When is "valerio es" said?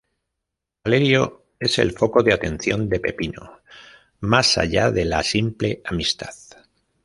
0.83-1.77